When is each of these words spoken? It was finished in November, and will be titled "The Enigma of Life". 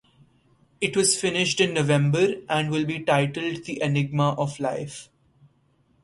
It 0.81 0.97
was 0.97 1.21
finished 1.21 1.61
in 1.61 1.75
November, 1.75 2.37
and 2.49 2.71
will 2.71 2.85
be 2.85 3.01
titled 3.01 3.65
"The 3.65 3.83
Enigma 3.83 4.29
of 4.29 4.59
Life". 4.59 5.09